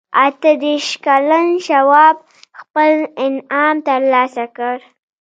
[0.25, 2.15] اته دېرش کلن شواب
[2.59, 2.91] خپل
[3.25, 4.75] انعام ترلاسه کړ.